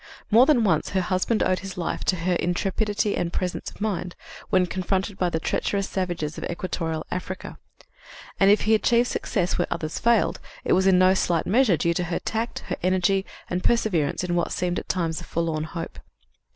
[0.31, 4.15] More than once her husband owed his life to her intrepidity and presence of mind,
[4.49, 7.59] when confronted by the treacherous savages of equatorial Africa;
[8.39, 11.93] and, if he achieved success where others failed, it was in no slight measure due
[11.93, 15.99] to her tact, her energy and perseverance in what seemed at times a forlorn hope.